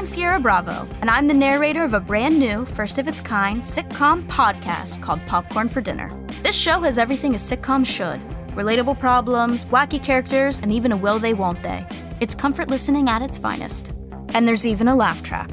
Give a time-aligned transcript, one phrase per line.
[0.00, 3.60] I'm Sierra Bravo, and I'm the narrator of a brand new, first of its kind
[3.60, 6.08] sitcom podcast called Popcorn for Dinner.
[6.42, 8.18] This show has everything a sitcom should
[8.56, 11.86] relatable problems, wacky characters, and even a will they won't they.
[12.18, 13.92] It's comfort listening at its finest.
[14.32, 15.50] And there's even a laugh track.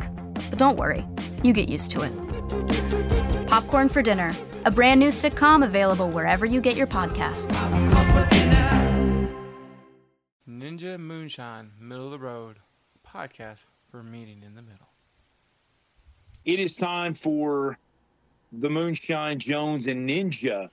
[0.49, 1.05] But don't worry,
[1.43, 3.47] you get used to it.
[3.47, 4.33] Popcorn for Dinner,
[4.63, 7.67] a brand new sitcom available wherever you get your podcasts.
[10.47, 12.59] Ninja Moonshine, Middle of the Road,
[13.05, 13.65] podcast
[14.03, 14.87] meeting in the middle.
[16.45, 17.77] It is time for
[18.51, 20.69] the Moonshine Jones and Ninja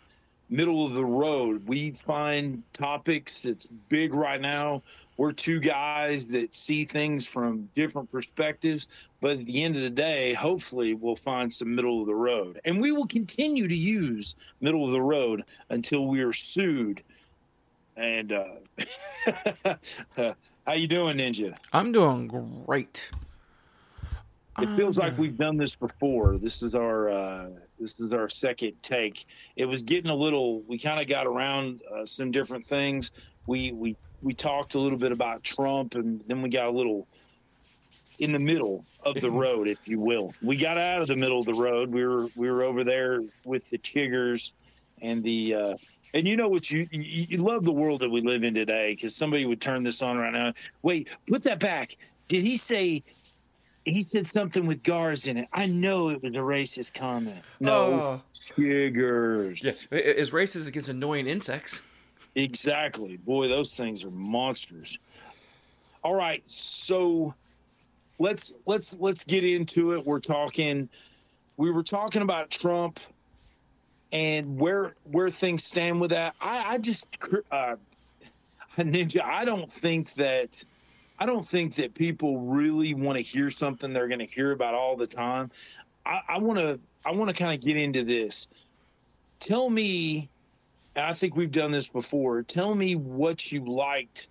[0.51, 1.66] middle of the road.
[1.68, 4.82] We find topics that's big right now.
[5.16, 8.88] We're two guys that see things from different perspectives,
[9.20, 12.60] but at the end of the day, hopefully, we'll find some middle of the road.
[12.65, 17.02] And we will continue to use middle of the road until we are sued.
[17.96, 19.74] And uh,
[20.66, 21.56] how you doing, Ninja?
[21.73, 23.10] I'm doing great.
[24.60, 26.38] It feels like we've done this before.
[26.38, 27.48] This is our uh,
[27.79, 29.26] this is our second take.
[29.57, 30.62] It was getting a little.
[30.62, 33.10] We kind of got around uh, some different things.
[33.46, 37.09] We we we talked a little bit about Trump, and then we got a little
[38.20, 40.32] in the middle of the road, if you will.
[40.40, 41.90] We got out of the middle of the road.
[41.90, 44.52] We were we were over there with the chiggers
[45.05, 45.55] and the.
[45.55, 45.74] Uh,
[46.15, 48.93] and you know what you, you you love the world that we live in today
[48.95, 50.52] because somebody would turn this on right now.
[50.83, 51.97] Wait, put that back.
[52.29, 53.02] Did he say
[53.85, 55.49] he said something with gars in it.
[55.52, 57.43] I know it was a racist comment.
[57.60, 58.23] No, Oh.
[58.32, 59.63] chiggers.
[59.63, 61.82] Yeah, it's racist against annoying insects.
[62.35, 63.16] Exactly.
[63.19, 64.99] Boy, those things are monsters.
[66.03, 67.34] All right, so
[68.19, 70.05] let's let's let's get into it.
[70.06, 70.88] We're talking
[71.56, 73.00] we were talking about Trump
[74.15, 76.34] and where where things stand with that.
[76.41, 77.09] I I just
[77.50, 77.76] uh
[78.78, 80.65] ninja, I don't think that
[81.19, 84.75] I don't think that people really want to hear something they're going to hear about
[84.75, 85.50] all the time.
[86.06, 88.48] I want to I want to kind of get into this.
[89.41, 90.28] Tell me,
[90.97, 92.42] I think we've done this before.
[92.42, 94.28] Tell me what you liked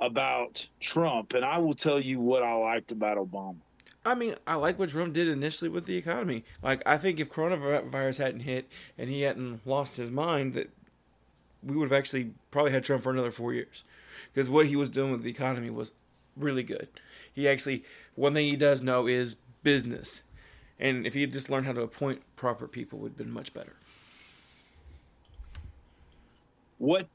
[0.00, 3.56] about Trump, and I will tell you what I liked about Obama.
[4.04, 6.44] I mean, I like what Trump did initially with the economy.
[6.62, 10.70] Like, I think if coronavirus hadn't hit and he hadn't lost his mind, that
[11.62, 13.84] we would have actually probably had Trump for another four years.
[14.32, 15.92] Because what he was doing with the economy was
[16.36, 16.88] really good.
[17.32, 20.22] He actually, one thing he does know is business.
[20.78, 23.52] And if he had just learned how to appoint proper people, would have been much
[23.52, 23.74] better.
[26.78, 27.08] What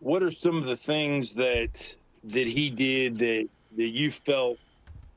[0.00, 4.58] what are some of the things that that he did that that you felt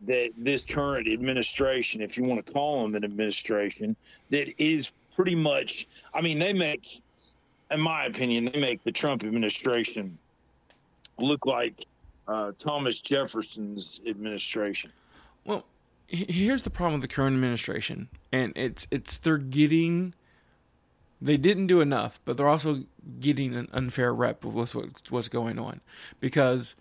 [0.06, 3.96] that this current administration, if you want to call them an administration,
[4.30, 7.02] that is pretty much I mean, they make
[7.72, 10.18] in my opinion, they make the Trump administration
[11.18, 11.86] look like
[12.28, 14.92] uh, Thomas Jefferson's administration.
[15.44, 15.66] Well,
[16.08, 20.14] here's the problem with the current administration, and it's it's they're getting
[21.22, 22.84] they didn't do enough, but they're also
[23.20, 24.76] getting an unfair rep of what's
[25.10, 25.82] what's going on
[26.20, 26.76] because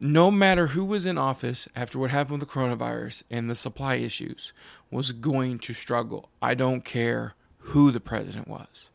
[0.00, 3.96] no matter who was in office after what happened with the coronavirus and the supply
[3.96, 4.52] issues
[4.90, 6.30] was going to struggle.
[6.40, 8.90] I don't care who the president was.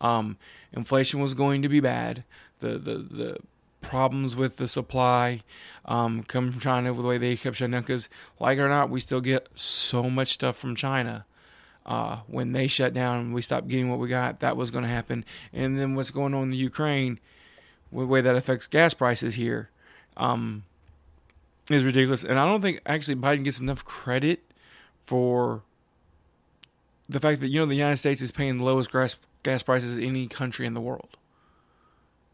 [0.00, 0.38] Um,
[0.72, 2.24] inflation was going to be bad.
[2.60, 3.38] The the the
[3.82, 5.42] problems with the supply
[5.84, 7.82] um, coming from China with the way they kept shutting down.
[7.82, 8.08] Because,
[8.40, 11.24] like or not, we still get so much stuff from China.
[11.84, 14.90] Uh, when they shut down we stopped getting what we got, that was going to
[14.90, 15.24] happen.
[15.52, 17.20] And then what's going on in the Ukraine,
[17.92, 19.70] the way that affects gas prices here,
[20.16, 20.64] um,
[21.70, 22.24] is ridiculous.
[22.24, 24.40] And I don't think actually Biden gets enough credit
[25.04, 25.62] for
[27.08, 29.96] the fact that you know the United States is paying the lowest gas gas prices
[29.98, 31.16] in any country in the world.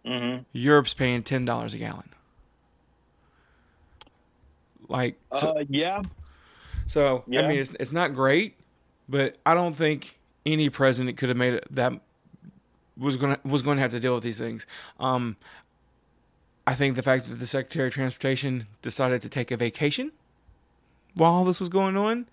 [0.06, 0.42] Mm-hmm.
[0.52, 2.08] Europe's paying ten dollars a gallon.
[4.88, 6.02] Like, so, uh, yeah.
[6.86, 7.42] So Yeah.
[7.42, 8.56] I mean, it's it's not great,
[9.08, 11.92] but I don't think any president could have made it that
[12.96, 14.66] was gonna was going to have to deal with these things.
[15.00, 15.36] Um,
[16.72, 20.10] I think the fact that the Secretary of Transportation decided to take a vacation
[21.12, 22.26] while all this was going on,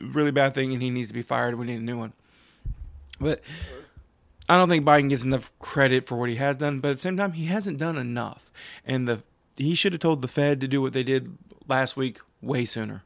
[0.00, 1.58] really bad thing, and he needs to be fired.
[1.58, 2.12] We need a new one.
[3.20, 3.40] But
[4.48, 7.00] I don't think Biden gets enough credit for what he has done, but at the
[7.00, 8.48] same time, he hasn't done enough.
[8.86, 9.24] And the
[9.56, 11.36] he should have told the Fed to do what they did
[11.66, 13.02] last week way sooner.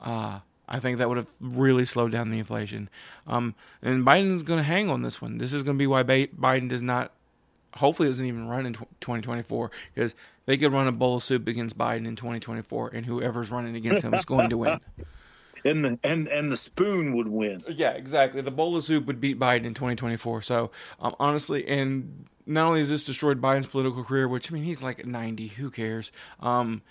[0.00, 0.38] Uh,
[0.68, 2.88] I think that would have really slowed down the inflation.
[3.26, 5.38] Um, and Biden's going to hang on this one.
[5.38, 7.10] This is going to be why Biden does not,
[7.76, 10.14] hopefully, doesn't even run in 2024 because
[10.46, 14.02] they could run a bowl of soup against Biden in 2024, and whoever's running against
[14.02, 14.80] him is going to win.
[15.66, 17.64] And the and and the spoon would win.
[17.66, 18.42] Yeah, exactly.
[18.42, 20.42] The bowl of soup would beat Biden in 2024.
[20.42, 24.64] So, um, honestly, and not only has this destroyed Biden's political career, which I mean,
[24.64, 25.46] he's like 90.
[25.46, 26.12] Who cares?
[26.40, 26.82] Um,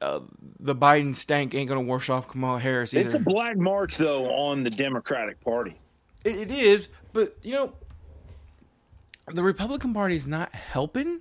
[0.00, 0.20] uh,
[0.60, 3.06] the Biden stank ain't going to wash off Kamala Harris either.
[3.06, 5.76] It's a black mark though on the Democratic Party.
[6.24, 7.72] It, it is, but you know,
[9.32, 11.20] the Republican Party is not helping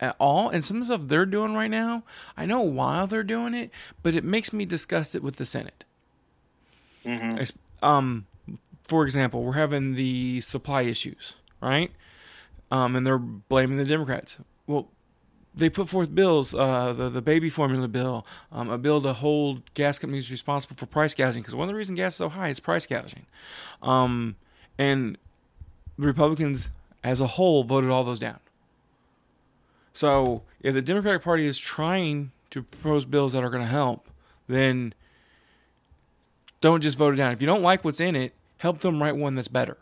[0.00, 2.04] at all, and some of the stuff they're doing right now.
[2.36, 3.70] I know why they're doing it,
[4.02, 5.84] but it makes me disgusted with the Senate.
[7.04, 7.52] Mhm.
[7.82, 8.26] Um,
[8.84, 11.90] for example, we're having the supply issues, right?
[12.70, 14.38] Um, and they're blaming the Democrats.
[14.66, 14.88] Well,
[15.54, 19.72] they put forth bills, uh, the the baby formula bill, um, a bill to hold
[19.74, 22.48] gas companies responsible for price gouging because one of the reasons gas is so high
[22.48, 23.26] is price gouging,
[23.82, 24.36] um,
[24.78, 25.18] and
[25.98, 26.70] the Republicans
[27.02, 28.40] as a whole voted all those down.
[29.92, 34.08] So if the Democratic Party is trying to propose bills that are going to help,
[34.46, 34.94] then
[36.60, 37.32] don't just vote it down.
[37.32, 39.76] If you don't like what's in it, help them write one that's better.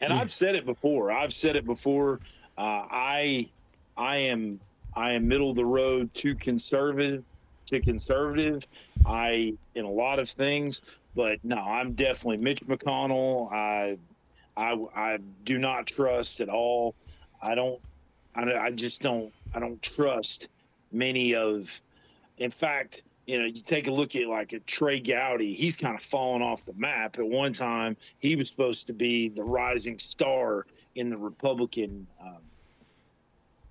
[0.00, 1.10] And I've said it before.
[1.10, 2.20] I've said it before.
[2.56, 3.48] Uh, I
[3.96, 4.60] I am
[4.94, 7.24] I am middle of the road to conservative
[7.66, 8.64] to conservative.
[9.04, 10.82] I in a lot of things,
[11.16, 13.52] but no, I'm definitely Mitch McConnell.
[13.52, 13.98] I
[14.58, 16.94] I I do not trust at all.
[17.40, 17.80] I don't.
[18.34, 19.32] I, I just don't.
[19.54, 20.48] I don't trust
[20.92, 21.80] many of.
[22.38, 25.54] In fact, you know, you take a look at like a Trey Gowdy.
[25.54, 27.18] He's kind of fallen off the map.
[27.18, 30.66] At one time, he was supposed to be the rising star
[30.96, 32.36] in the Republican um,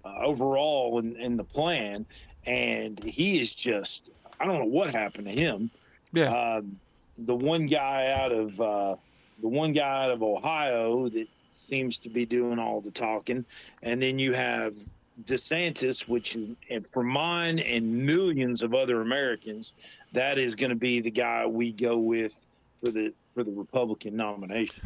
[0.05, 2.05] uh, overall in, in the plan,
[2.45, 4.11] and he is just.
[4.39, 5.71] I don't know what happened to him.
[6.13, 6.29] Yeah.
[6.29, 6.79] Um,
[7.17, 8.95] the one guy out of uh,
[9.41, 13.45] the one guy out of Ohio that seems to be doing all the talking,
[13.83, 14.73] and then you have
[15.23, 16.35] DeSantis, which
[16.69, 19.73] and for mine and millions of other Americans,
[20.13, 22.47] that is going to be the guy we go with
[22.79, 24.83] for the for the Republican nomination.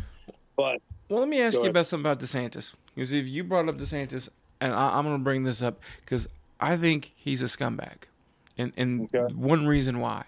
[0.57, 1.71] But Well, let me ask you ahead.
[1.71, 2.75] about something about DeSantis.
[2.95, 6.27] Because if you brought up DeSantis, and I, I'm going to bring this up because
[6.59, 8.03] I think he's a scumbag,
[8.57, 9.33] and and Okay.
[9.33, 10.25] one reason why,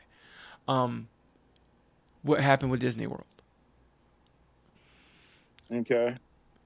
[0.67, 1.07] um,
[2.23, 3.25] what happened with Disney World?
[5.71, 6.15] Okay,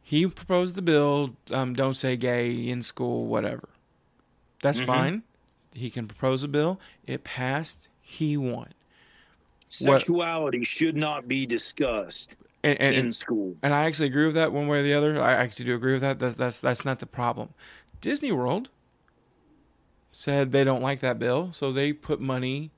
[0.04, 3.68] He proposed the bill, um, don't say gay in school, whatever.
[4.62, 4.86] That's Mhm.
[4.86, 5.24] fine.
[5.74, 6.80] He can propose a bill.
[7.06, 7.90] It passed.
[8.02, 8.68] He won.
[9.82, 13.58] What- sexuality should not be discussed And, and, in school.
[13.62, 15.22] and I actually agree with that one way or the other.
[15.22, 16.20] I actually do agree with that.
[16.20, 17.50] That's that's that's not the problem.
[18.00, 18.70] Disney World
[20.14, 22.72] said they don't like that bill, so they put money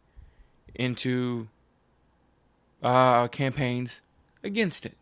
[0.73, 1.47] into
[2.81, 4.01] uh, campaigns
[4.43, 4.95] against it.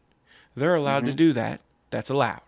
[0.58, 1.18] They're allowed to Mhm.
[1.18, 1.62] do that.
[1.92, 2.42] That's allowed.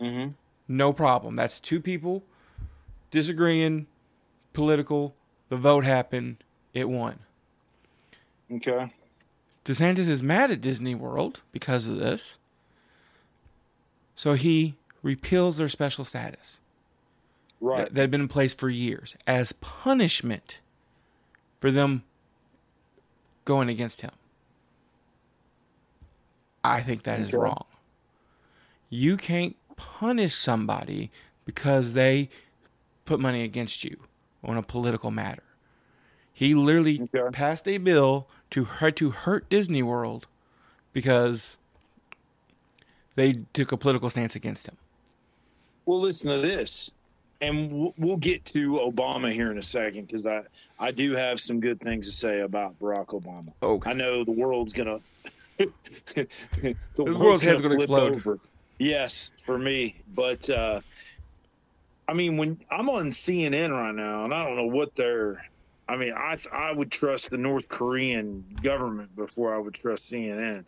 [0.00, 0.28] hmm
[0.66, 1.36] No problem.
[1.36, 2.24] That's two people
[3.10, 3.86] disagreeing,
[4.54, 5.14] political.
[5.50, 6.42] The vote happened.
[6.72, 7.18] It won.
[8.50, 8.90] Okay,
[9.66, 12.38] DeSantis is mad at Disney World because of this.
[14.14, 16.60] So he repeals their special status
[17.60, 17.76] right.
[17.78, 20.60] that, that had been in place for years as punishment
[21.60, 22.04] for them
[23.44, 24.12] going against him.
[26.64, 27.64] I think that is wrong.
[28.88, 31.10] You can't punish somebody
[31.44, 32.28] because they
[33.04, 33.96] put money against you
[34.44, 35.42] on a political matter.
[36.32, 37.30] He literally Okay.
[37.32, 40.28] passed a bill to hurt to hurt Disney World
[40.92, 41.56] because
[43.14, 44.76] they took a political stance against him.
[45.84, 46.90] Well, listen to this,
[47.40, 50.42] and we'll- we'll get to Obama here in a second because I
[50.78, 53.52] I do have some good things to say about Barack Obama.
[53.62, 53.90] Okay.
[53.90, 55.00] I know the world's gonna
[56.14, 58.12] the world's head's gonna flip explode.
[58.14, 58.38] over.
[58.78, 60.80] Yes, for me, but uh,
[62.08, 65.44] I mean, when I'm on CNN right now, and I don't know what they're.
[65.88, 70.66] I mean, I I would trust the North Korean government before I would trust CNN.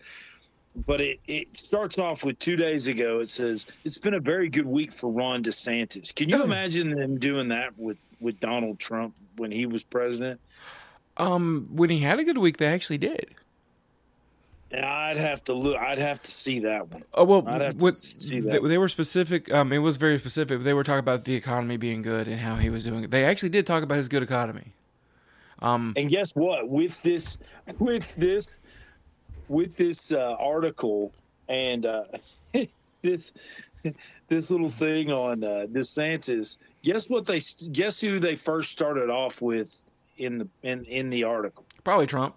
[0.87, 3.21] But it, it starts off with two days ago.
[3.21, 6.13] It says it's been a very good week for Ron DeSantis.
[6.13, 10.41] Can you imagine them doing that with with Donald Trump when he was president?
[11.17, 13.35] Um, when he had a good week, they actually did.
[14.75, 15.77] And I'd have to look.
[15.77, 17.05] I'd have to see that one.
[17.15, 18.65] Oh well, what, see they, that.
[18.65, 19.53] they were specific.
[19.55, 20.63] Um, it was very specific.
[20.63, 23.13] They were talking about the economy being good and how he was doing it.
[23.13, 24.73] They actually did talk about his good economy.
[25.63, 26.69] Um, And guess what?
[26.69, 27.39] With this,
[27.79, 28.59] with this,
[29.47, 31.13] with this uh, article
[31.49, 32.03] and uh,
[33.03, 33.33] this
[34.27, 37.41] this little thing on uh, DeSantis, guess what they
[37.71, 39.81] guess who they first started off with
[40.17, 41.65] in the in in the article.
[41.85, 42.35] probably Trump.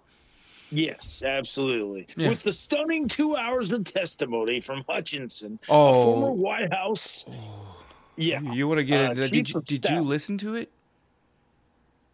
[0.70, 2.06] Yes, absolutely.
[2.16, 2.28] Yeah.
[2.30, 7.24] With the stunning two hours of testimony from Hutchinson, a former Oh, White House.
[8.16, 8.40] Yeah.
[8.40, 9.30] you want to get Uh, into that?
[9.32, 10.70] Did you did you listen to it?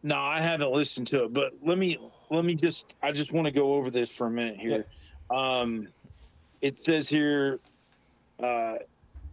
[0.02, 1.99] No, I haven't listened to it, but let me
[2.30, 4.84] let me just I just want to go over this for a minute here.
[5.30, 5.88] Um,
[6.61, 7.58] it says here
[8.42, 8.75] uh,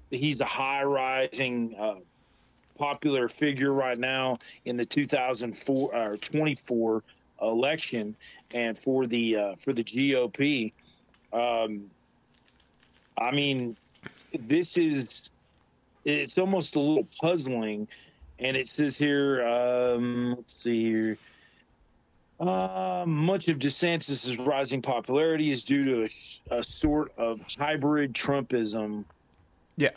[0.10, 1.96] he's a high rising uh,
[2.78, 7.04] popular figure right now in the 2004 or 24
[7.42, 8.16] election,
[8.54, 10.74] and for the uh, for the GOP.
[11.34, 11.90] Um,
[13.18, 13.78] I mean,
[14.34, 15.30] this is
[16.06, 17.88] it's almost a little puzzling,
[18.40, 19.46] and it says here.
[19.48, 21.18] Um, let's see here.
[22.40, 26.10] Uh, much of DeSantis' rising popularity is due to
[26.50, 29.06] a, a sort of hybrid Trumpism.
[29.78, 29.92] Yeah.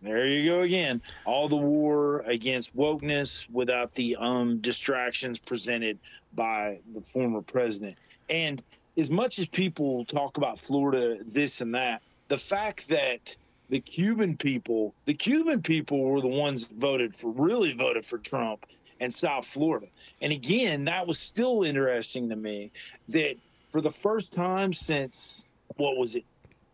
[0.00, 1.02] There you go again.
[1.24, 5.98] All the war against wokeness without the um, distractions presented
[6.34, 7.96] by the former president.
[8.30, 8.62] And
[8.96, 13.36] as much as people talk about Florida, this and that, the fact that
[13.70, 18.18] the Cuban people, the Cuban people were the ones that voted for, really voted for
[18.18, 18.66] Trump
[19.00, 19.86] and South Florida.
[20.20, 22.70] And again, that was still interesting to me
[23.08, 23.36] that
[23.70, 25.44] for the first time since
[25.76, 26.24] what was it?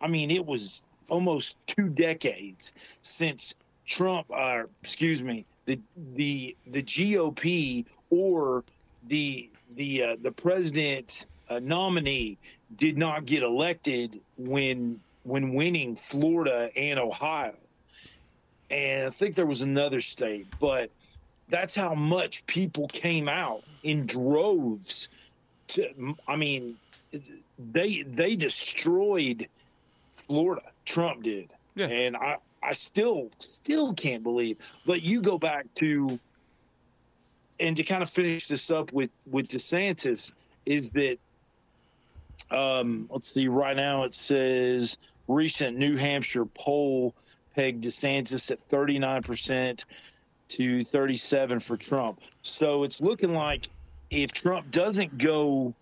[0.01, 3.55] I mean, it was almost two decades since
[3.87, 5.79] Trump, uh, excuse me, the
[6.15, 8.65] the the GOP or
[9.09, 12.39] the the uh, the president uh, nominee
[12.77, 17.55] did not get elected when when winning Florida and Ohio.
[18.71, 20.91] And I think there was another state, but
[21.49, 25.09] that's how much people came out in droves
[25.69, 26.77] to I mean
[27.73, 29.47] they they destroyed
[30.17, 30.63] Florida.
[30.85, 31.51] Trump did.
[31.75, 31.87] Yeah.
[31.87, 34.59] And I I still still can't believe.
[34.87, 36.19] But you go back to
[37.61, 40.33] and to kind of finish this up with with DeSantis
[40.67, 41.19] is that
[42.51, 44.99] um let's see right now it says
[45.29, 47.15] recent New Hampshire poll
[47.55, 49.85] pegged DeSantis at 39%
[50.49, 52.21] to 37 for Trump.
[52.43, 53.69] So it's looking like
[54.11, 55.75] if Trump doesn't go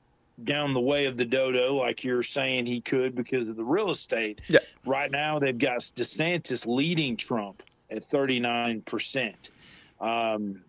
[0.44, 3.90] down the way of the dodo like you're saying he could because of the real
[3.90, 4.40] estate.
[4.48, 4.60] Yeah.
[4.84, 9.50] Right now they've got DeSantis leading Trump at 39%.
[10.00, 10.62] Um,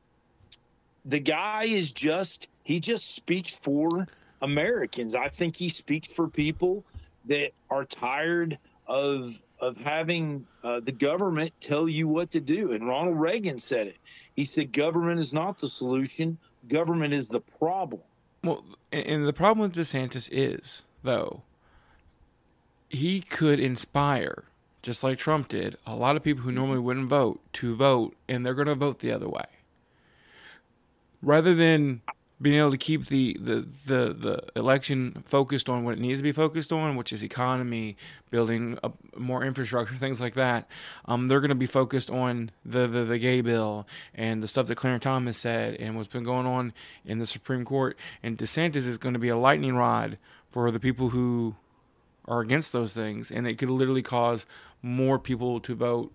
[1.05, 4.07] the guy is just he just speaks for
[4.41, 5.15] Americans.
[5.15, 6.83] I think he speaks for people
[7.25, 12.73] that are tired of of having uh, the government tell you what to do.
[12.73, 13.97] And Ronald Reagan said it.
[14.35, 16.37] He said government is not the solution,
[16.67, 18.01] government is the problem.
[18.43, 21.43] Well, and the problem with DeSantis is, though,
[22.89, 24.43] he could inspire,
[24.81, 26.57] just like Trump did, a lot of people who mm-hmm.
[26.57, 29.45] normally wouldn't vote to vote, and they're going to vote the other way.
[31.21, 32.01] Rather than
[32.43, 36.23] being able to keep the, the, the, the election focused on what it needs to
[36.23, 37.95] be focused on, which is economy,
[38.29, 40.67] building a, more infrastructure, things like that,
[41.05, 44.67] um, they're going to be focused on the, the, the gay bill and the stuff
[44.67, 46.73] that Clarence Thomas said and what's been going on
[47.05, 47.97] in the Supreme Court.
[48.21, 50.17] And DeSantis is going to be a lightning rod
[50.49, 51.55] for the people who
[52.25, 54.45] are against those things, and it could literally cause
[54.81, 56.11] more people to vote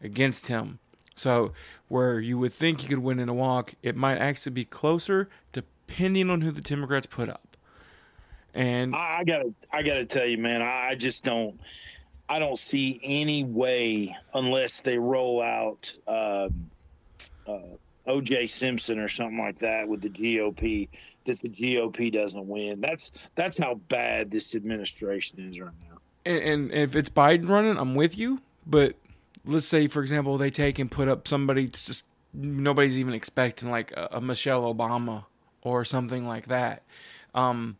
[0.00, 0.78] against him
[1.14, 1.52] so,
[1.88, 5.28] where you would think you could win in a walk, it might actually be closer
[5.52, 7.56] depending on who the Democrats put up.
[8.54, 11.58] And I, gotta, I gotta tell you, man, I just don't,
[12.28, 16.48] I don't see any way unless they roll out uh,
[17.46, 17.58] uh,
[18.06, 18.46] O.J.
[18.46, 20.88] Simpson or something like that with the GOP
[21.24, 22.80] that the GOP doesn't win.
[22.80, 25.98] That's that's how bad this administration is right now.
[26.24, 28.96] And, and if it's Biden running, I'm with you, but
[29.44, 33.92] let's say, for example, they take and put up somebody just nobody's even expecting, like
[33.92, 35.26] a, a Michelle Obama
[35.62, 36.82] or something like that.
[37.34, 37.76] Um,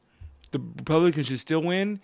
[0.51, 2.01] the Republicans should still win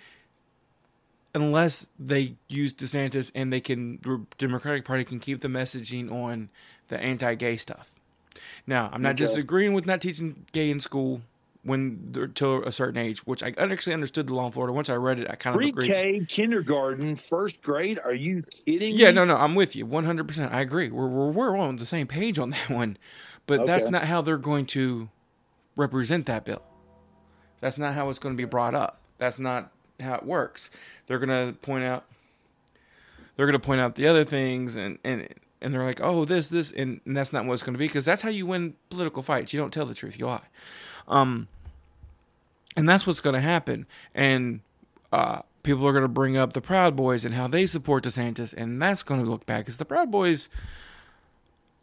[1.34, 6.48] unless they use DeSantis and they can the Democratic Party can keep the messaging on
[6.88, 7.92] the anti-gay stuff.
[8.66, 9.24] Now, I'm not okay.
[9.24, 11.22] disagreeing with not teaching gay in school
[11.64, 14.72] when they're to a certain age, which I actually understood the law in Florida.
[14.72, 15.74] Once I read it, I kind of agreed.
[15.74, 17.98] Pre-K, kindergarten, first grade.
[18.04, 18.94] Are you kidding?
[18.94, 19.14] Yeah, me?
[19.14, 20.26] no, no, I'm with you 100.
[20.26, 20.90] percent I agree.
[20.90, 22.96] We're, we're we're on the same page on that one,
[23.46, 23.66] but okay.
[23.66, 25.08] that's not how they're going to
[25.76, 26.62] represent that bill.
[27.60, 29.00] That's not how it's going to be brought up.
[29.18, 30.70] That's not how it works.
[31.06, 32.04] They're going to point out.
[33.36, 35.28] They're going to point out the other things, and and
[35.60, 37.86] and they're like, oh, this, this, and, and that's not what it's going to be
[37.86, 39.52] because that's how you win political fights.
[39.52, 40.40] You don't tell the truth, you lie.
[41.08, 41.48] Um,
[42.76, 43.86] and that's what's going to happen.
[44.14, 44.60] And
[45.12, 48.54] uh, people are going to bring up the Proud Boys and how they support DeSantis,
[48.54, 50.48] and that's going to look bad because the Proud Boys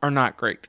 [0.02, 0.68] are not great.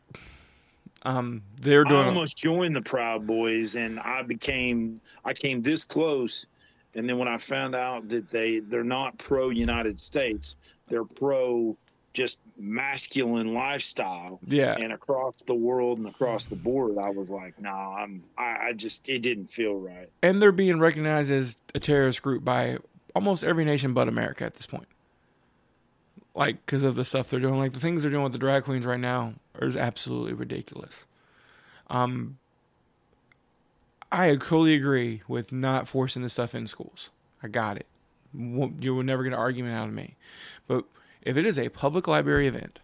[1.03, 2.01] Um, they're doing.
[2.01, 6.47] I almost joined the Proud Boys, and I became I came this close,
[6.95, 10.57] and then when I found out that they they're not pro United States,
[10.89, 11.77] they're pro
[12.17, 14.41] just masculine lifestyle.
[14.47, 14.75] Yeah.
[14.77, 18.69] And across the world and across the board, I was like, no, nah, I'm, I,
[18.69, 20.09] I just, it didn't feel right.
[20.23, 22.79] And they're being recognized as a terrorist group by
[23.15, 24.89] almost every nation but America at this point.
[26.37, 27.59] like because of the stuff they're doing.
[27.59, 31.07] Like the things they're doing with the drag queens right now is absolutely ridiculous.
[31.89, 32.39] Um,
[34.13, 37.11] I totally agree with not forcing this stuff in schools.
[37.43, 37.87] I got it.
[38.35, 40.15] You will never get an argument out of me.
[40.67, 40.85] But
[41.27, 42.79] if it is a public library event,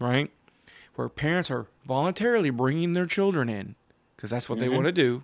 [0.00, 0.30] right,
[0.96, 3.76] where parents are voluntarily bringing their children in
[4.16, 4.68] because that's what mm-hmm.
[4.68, 5.22] they want to do,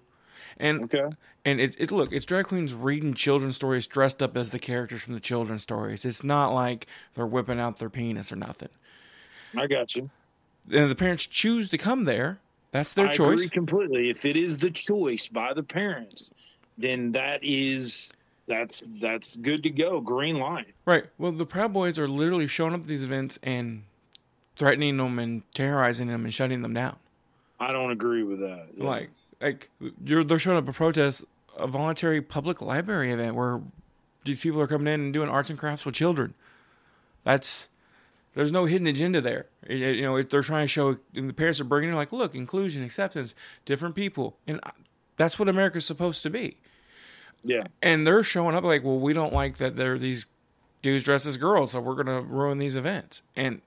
[0.59, 1.15] and okay.
[1.45, 5.03] and it, it look it's drag queens reading children's stories dressed up as the characters
[5.03, 6.05] from the children's stories.
[6.05, 8.71] It's not like they're whipping out their penis or nothing.
[9.57, 10.09] I got you.
[10.71, 12.39] And the parents choose to come there.
[12.71, 13.15] That's their choice.
[13.15, 13.35] I choice.
[13.35, 14.11] agree completely.
[14.11, 16.31] If it is the choice by the parents,
[16.79, 18.13] then that is
[18.47, 20.01] that's that's good to go.
[20.01, 20.67] Green line.
[20.85, 21.07] Right.
[21.19, 23.85] Well, the Proud Boys are literally showing up at these events and
[24.57, 26.97] threatening them and terrorizing them and shutting them down.
[27.61, 28.67] I don't agree with that.
[28.77, 28.85] Yeah.
[28.85, 29.71] Like, like
[30.05, 31.25] you're they're showing up a protest,
[31.57, 33.61] a voluntary public library event where
[34.25, 36.35] these people are coming in and doing arts and crafts with children.
[37.25, 37.69] That's
[38.35, 39.47] there's no hidden agenda there.
[39.69, 42.83] You know, they're trying to show, and the parents are bringing in like, look, inclusion,
[42.83, 43.35] acceptance,
[43.65, 44.59] different people, and
[45.17, 46.57] that's what America's supposed to be.
[47.45, 47.65] Yeah.
[47.83, 50.27] And they're showing up like, well, we don't like that there are these
[50.81, 53.23] dudes dressed as girls, so we're gonna ruin these events.
[53.37, 53.61] And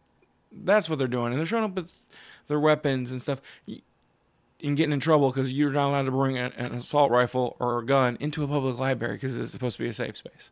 [0.51, 1.31] that's what they're doing.
[1.31, 1.99] And they're showing up with
[2.47, 6.73] their weapons and stuff and getting in trouble because you're not allowed to bring an
[6.73, 9.93] assault rifle or a gun into a public library because it's supposed to be a
[9.93, 10.51] safe space.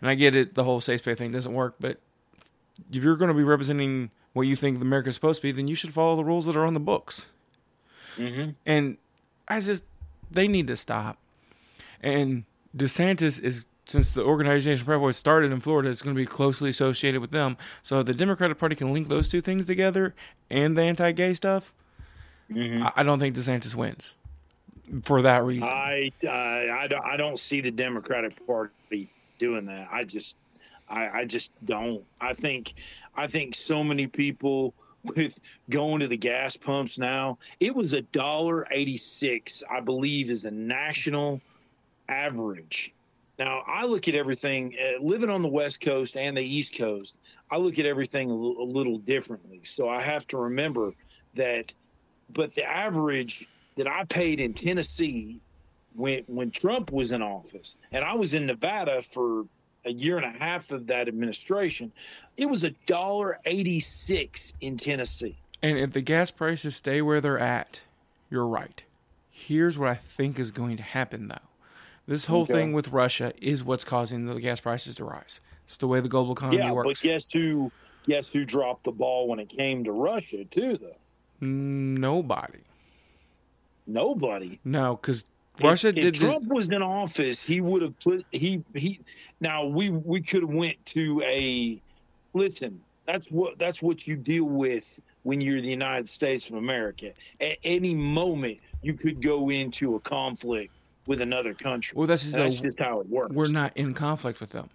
[0.00, 2.00] And I get it, the whole safe space thing doesn't work, but
[2.92, 5.68] if you're going to be representing what you think America is supposed to be, then
[5.68, 7.30] you should follow the rules that are on the books.
[8.16, 8.50] Mm-hmm.
[8.66, 8.98] And
[9.48, 9.84] I just,
[10.30, 11.18] they need to stop.
[12.02, 12.44] And
[12.76, 16.70] DeSantis is since the organization Proud Boys started in Florida, it's going to be closely
[16.70, 17.56] associated with them.
[17.84, 20.12] So the Democratic Party can link those two things together
[20.50, 21.72] and the anti-gay stuff.
[22.50, 22.84] Mm-hmm.
[22.96, 24.16] I, don't think DeSantis wins
[25.04, 25.68] for that reason.
[25.68, 29.88] I, uh, I, don't, I don't see the Democratic Party doing that.
[29.92, 30.36] I just
[30.88, 32.04] I, I just don't.
[32.20, 32.74] I think
[33.16, 35.40] I think so many people with
[35.70, 37.38] going to the gas pumps now.
[37.60, 41.40] It was a dollar eighty six, I believe, is a national
[42.08, 42.92] average.
[43.38, 47.18] Now, I look at everything, uh, living on the West Coast and the East Coast,
[47.50, 49.60] I look at everything a, l- a little differently.
[49.62, 50.92] So I have to remember
[51.34, 51.72] that,
[52.32, 55.38] but the average that I paid in Tennessee
[55.94, 59.44] when, when Trump was in office, and I was in Nevada for
[59.84, 61.92] a year and a half of that administration,
[62.36, 65.36] it was a dollar eighty six in Tennessee.
[65.62, 67.82] And if the gas prices stay where they're at,
[68.30, 68.82] you're right.
[69.30, 71.45] Here's what I think is going to happen, though.
[72.06, 72.52] This whole okay.
[72.52, 75.40] thing with Russia is what's causing the gas prices to rise.
[75.64, 77.02] It's the way the global economy yeah, works.
[77.02, 77.72] but guess who?
[78.06, 80.76] Guess who dropped the ball when it came to Russia too?
[80.76, 80.96] Though
[81.40, 82.58] nobody.
[83.86, 84.58] Nobody.
[84.64, 85.24] No, because
[85.62, 86.04] Russia if, did.
[86.04, 89.00] If Trump was in office, he would have put he he.
[89.40, 91.80] Now we we could have went to a.
[92.34, 97.12] Listen, that's what that's what you deal with when you're the United States of America.
[97.40, 100.72] At any moment, you could go into a conflict
[101.06, 101.94] with another country.
[101.96, 103.34] Well, that's just, that's just how it works.
[103.34, 104.68] We're not in conflict with them.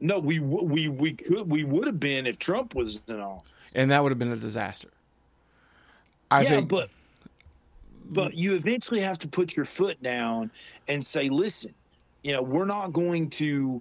[0.00, 3.90] No, we we we could we would have been if Trump was in office, and
[3.90, 4.88] that would have been a disaster.
[6.30, 6.90] I yeah, think, but
[8.10, 10.50] but you eventually have to put your foot down
[10.88, 11.72] and say, listen,
[12.22, 13.80] you know, we're not going to.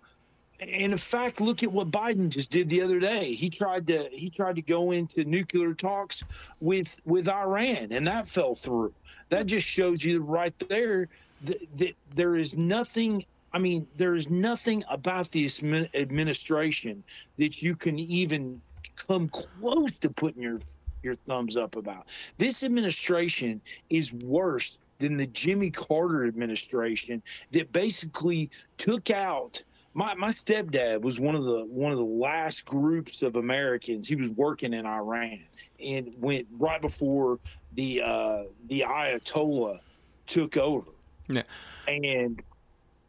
[0.60, 3.34] And in fact, look at what Biden just did the other day.
[3.34, 6.24] He tried to he tried to go into nuclear talks
[6.60, 8.94] with with Iran, and that fell through.
[9.30, 11.08] That just shows you right there
[11.42, 17.04] that, there is nothing I mean, there is nothing about this administration
[17.38, 18.62] that you can even
[18.96, 20.60] come close to putting your
[21.04, 22.08] your thumbs up about.
[22.38, 30.30] This administration is worse than the Jimmy Carter administration that basically took out my, my
[30.30, 34.08] stepdad was one of the one of the last groups of Americans.
[34.08, 35.42] He was working in Iran
[35.84, 37.40] and went right before
[37.74, 39.80] the uh, the Ayatollah
[40.28, 40.92] took over.
[41.32, 41.44] Yeah.
[41.88, 42.42] And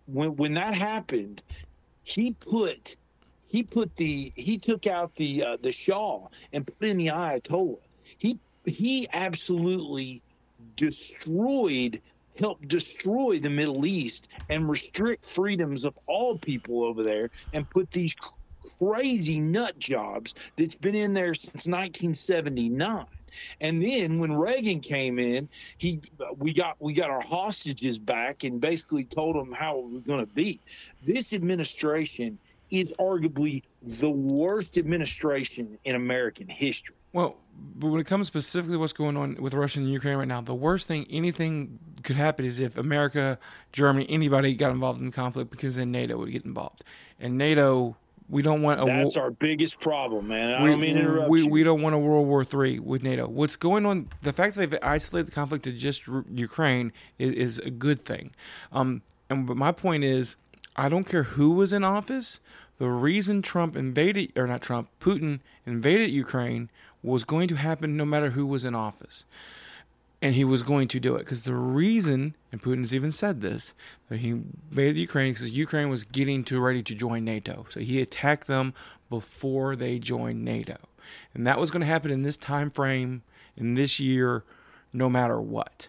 [0.06, 1.42] when when that happened,
[2.04, 2.96] he put
[3.48, 7.78] he put the he took out the uh, the Shah and put in the Ayatollah.
[8.18, 10.22] He he absolutely
[10.76, 12.00] destroyed
[12.38, 17.90] helped destroy the Middle East and restrict freedoms of all people over there and put
[17.90, 18.14] these
[18.78, 23.06] crazy nut jobs that's been in there since 1979
[23.60, 26.00] and then when Reagan came in, he
[26.36, 30.20] we got we got our hostages back and basically told them how it was going
[30.20, 30.60] to be.
[31.02, 32.38] This administration
[32.70, 36.96] is arguably the worst administration in American history.
[37.12, 37.36] Well,
[37.76, 40.40] but when it comes specifically to what's going on with Russia and Ukraine right now,
[40.40, 43.38] the worst thing anything could happen is if America,
[43.72, 46.82] Germany, anybody got involved in the conflict because then NATO would get involved.
[47.20, 47.96] And NATO
[48.28, 50.54] We don't want a That's war- our biggest problem, man.
[50.54, 51.48] I we, don't mean interrupt we, you.
[51.48, 53.26] we don't want a World War Three with NATO.
[53.26, 54.08] What's going on?
[54.22, 58.32] The fact that they've isolated the conflict to just Ukraine is, is a good thing.
[58.72, 60.37] Um, and but my point is,
[60.76, 62.40] I don't care who was in office.
[62.78, 66.70] The reason Trump invaded, or not Trump, Putin invaded Ukraine
[67.02, 69.24] was going to happen no matter who was in office.
[70.22, 73.74] And he was going to do it because the reason, and Putin's even said this,
[74.08, 77.66] that he invaded Ukraine because Ukraine was getting to ready to join NATO.
[77.68, 78.72] So he attacked them
[79.11, 80.76] before they joined NATO,
[81.35, 83.22] and that was going to happen in this time frame
[83.56, 84.44] in this year,
[84.92, 85.88] no matter what.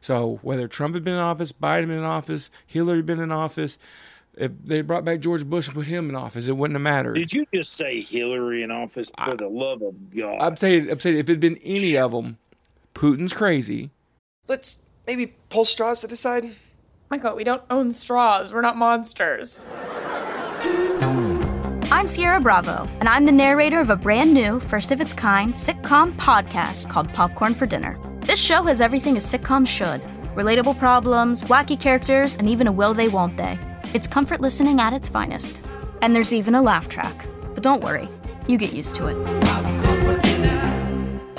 [0.00, 3.30] So whether Trump had been in office, Biden been in office, Hillary had been in
[3.30, 3.78] office,
[4.36, 7.14] if they brought back George Bush and put him in office, it wouldn't have mattered.
[7.14, 9.10] Did you just say Hillary in office?
[9.24, 10.38] For the love of God!
[10.40, 12.38] I'm saying, I'm saying, if it had been any of them,
[12.94, 13.90] Putin's crazy.
[14.48, 16.50] Let's maybe pull straws to decide.
[17.10, 18.52] Michael, we don't own straws.
[18.52, 19.66] We're not monsters.
[21.92, 25.52] I'm Sierra Bravo, and I'm the narrator of a brand new, first of its kind
[25.52, 27.98] sitcom podcast called Popcorn for Dinner.
[28.20, 30.00] This show has everything a sitcom should
[30.34, 33.58] relatable problems, wacky characters, and even a will they, won't they.
[33.92, 35.60] It's comfort listening at its finest.
[36.02, 37.26] And there's even a laugh track.
[37.52, 38.08] But don't worry,
[38.46, 39.89] you get used to it.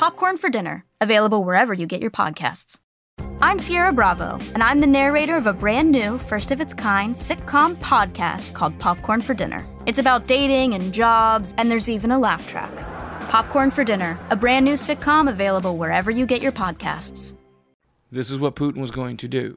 [0.01, 2.79] Popcorn for Dinner, available wherever you get your podcasts.
[3.39, 7.13] I'm Sierra Bravo, and I'm the narrator of a brand new, first of its kind
[7.13, 9.63] sitcom podcast called Popcorn for Dinner.
[9.85, 12.75] It's about dating and jobs, and there's even a laugh track.
[13.29, 17.35] Popcorn for Dinner, a brand new sitcom available wherever you get your podcasts.
[18.11, 19.55] This is what Putin was going to do.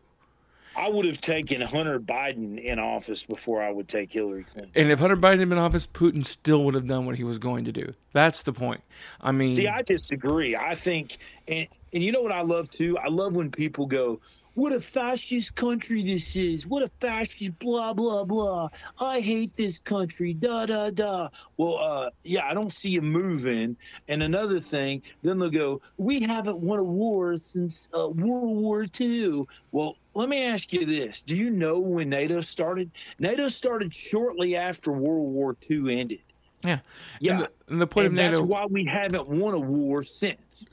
[0.76, 4.72] I would have taken Hunter Biden in office before I would take Hillary Clinton.
[4.74, 7.24] And if Hunter Biden had been in office, Putin still would have done what he
[7.24, 7.92] was going to do.
[8.12, 8.80] That's the point.
[9.20, 10.56] I mean, See, I disagree.
[10.56, 12.98] I think, and and you know what I love too.
[12.98, 14.20] I love when people go,
[14.54, 16.66] "What a fascist country this is!
[16.66, 18.68] What a fascist blah blah blah!
[19.00, 21.28] I hate this country." Da da da.
[21.56, 23.76] Well, uh, yeah, I don't see you moving.
[24.08, 28.86] And another thing, then they'll go, "We haven't won a war since uh, World War
[29.00, 32.90] II." Well, let me ask you this: Do you know when NATO started?
[33.18, 36.20] NATO started shortly after World War II ended.
[36.64, 36.78] yeah.
[37.20, 37.32] Yeah.
[37.32, 40.68] And the, and the point and of that's why we haven't won a war since.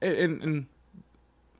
[0.00, 0.66] and, and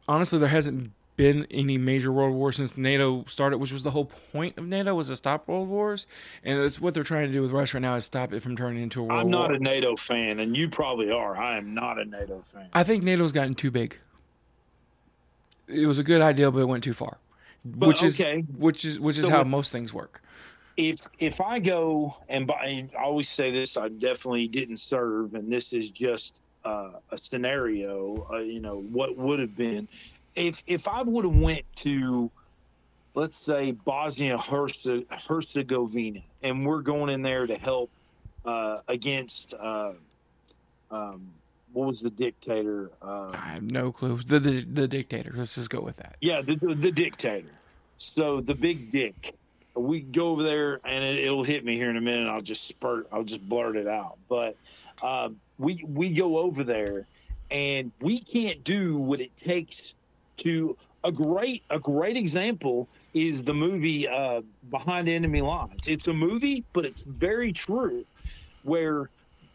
[0.09, 4.05] honestly, there hasn't been any major world war since NATO started, which was the whole
[4.33, 6.07] point of NATO was to stop world wars,
[6.45, 8.57] and it's what they're trying to do with Russia right now is stop it from
[8.57, 9.21] turning into a world war.
[9.23, 9.57] I'm not war.
[9.57, 11.37] a NATO fan, and you probably are.
[11.37, 12.69] I am not a NATO fan.
[12.75, 13.99] I think NATO's gotten too big.
[15.69, 17.19] It was a good idea, but it went too far.
[17.65, 18.43] which is okay.
[18.59, 20.23] which is which is So how what- most things work.
[20.77, 25.51] If if I go and buy, I always say this: I definitely didn't serve, and
[25.51, 28.29] this is just uh, a scenario.
[28.31, 29.89] Uh, you know what would have been
[30.37, 32.31] if if I would have went to,
[33.15, 37.91] let's say Bosnia Herzegovina, and we're going in there to help
[38.45, 39.55] uh, against.
[39.55, 39.93] Uh,
[40.91, 41.27] um,
[41.73, 42.91] what was the dictator?
[43.03, 44.17] Uh, I have no clue.
[44.19, 45.33] The, the the dictator.
[45.35, 46.17] Let's just go with that.
[46.21, 47.51] Yeah, the, the, the dictator.
[47.99, 49.35] So the big dick.
[49.75, 52.29] We go over there, and it, it'll hit me here in a minute.
[52.29, 53.09] I'll just spurt.
[53.13, 54.17] I'll just blurt it out.
[54.29, 54.57] But
[55.03, 57.07] uh, we we go over there,
[57.51, 59.95] and we can't do what it takes
[60.39, 60.77] to.
[61.05, 65.87] A great a great example is the movie uh, Behind Enemy Lines.
[65.87, 68.05] It's a movie, but it's very true,
[68.65, 69.09] where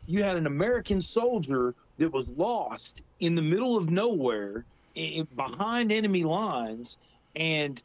[0.08, 4.66] you had an American soldier that was lost in the middle of nowhere
[4.96, 6.98] in, behind enemy lines
[7.36, 7.82] and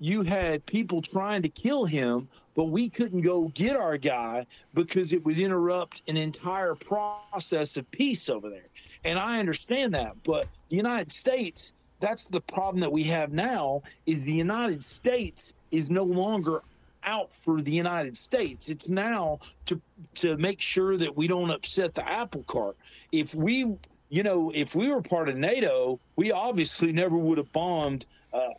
[0.00, 5.12] you had people trying to kill him but we couldn't go get our guy because
[5.12, 8.68] it would interrupt an entire process of peace over there
[9.04, 13.82] and i understand that but the united states that's the problem that we have now
[14.06, 16.62] is the united states is no longer
[17.04, 19.80] out for the united states it's now to
[20.14, 22.76] to make sure that we don't upset the apple cart
[23.12, 23.76] if we
[24.14, 28.50] you know, if we were part of NATO, we obviously never would have bombed uh,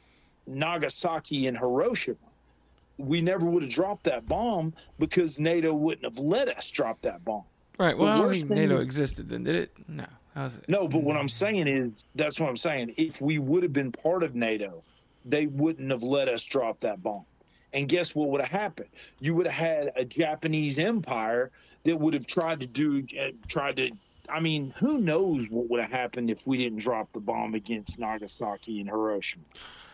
[0.47, 2.17] Nagasaki and Hiroshima.
[2.97, 7.23] We never would have dropped that bomb because NATO wouldn't have let us drop that
[7.23, 7.43] bomb.
[7.79, 7.97] Right.
[7.97, 9.71] Well, I don't think NATO is- existed then, did it?
[9.87, 10.05] No.
[10.67, 12.93] No, but what I'm saying is that's what I'm saying.
[12.97, 14.83] If we would have been part of NATO,
[15.23, 17.25] they wouldn't have let us drop that bomb.
[17.73, 18.89] And guess what would have happened?
[19.19, 21.51] You would have had a Japanese empire
[21.83, 23.91] that would have tried to do, uh, tried to.
[24.29, 27.99] I mean, who knows what would have happened if we didn't drop the bomb against
[27.99, 29.43] Nagasaki and Hiroshima?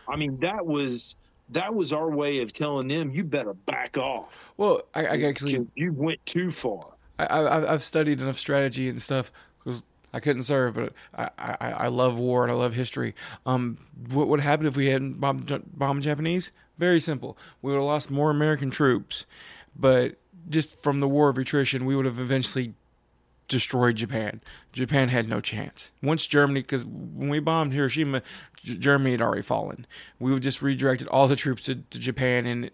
[0.08, 1.16] I mean, that was
[1.50, 5.66] that was our way of telling them you better back off Well, I, I actually
[5.74, 6.86] you went too far.
[7.18, 11.70] I, I, I've studied enough strategy and stuff because I couldn't serve, but I, I,
[11.70, 13.14] I love war and I love history.
[13.46, 13.78] Um,
[14.12, 16.52] what would happen if we hadn't bombed, bombed Japanese?
[16.78, 17.38] Very simple.
[17.60, 19.26] We would have lost more American troops,
[19.74, 20.16] but
[20.48, 22.74] just from the war of attrition, we would have eventually
[23.48, 24.40] destroyed Japan.
[24.72, 25.92] Japan had no chance.
[26.02, 28.22] Once Germany, because when we bombed Hiroshima,
[28.56, 29.86] Germany had already fallen.
[30.18, 32.70] We would just redirected all the troops to, to Japan, and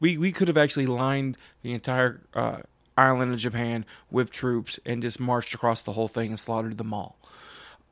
[0.00, 2.60] we we could have actually lined the entire uh,
[2.96, 6.92] island of Japan with troops and just marched across the whole thing and slaughtered them
[6.92, 7.16] all.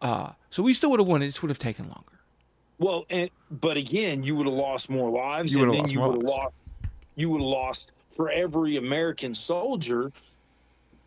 [0.00, 1.22] Uh, so we still would have won.
[1.22, 2.20] It just would have taken longer.
[2.78, 5.94] Well, and but again, you would have lost more lives, You and would have then
[5.94, 6.74] lost you would have lost.
[7.16, 10.10] You would have lost for every American soldier